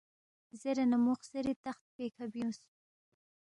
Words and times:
زیرے 0.61 0.85
نہ 0.91 0.97
مو 1.03 1.13
خسیری 1.19 1.53
تخت 1.65 1.85
پیکھہ 1.95 2.25
بیُونگس 2.31 2.61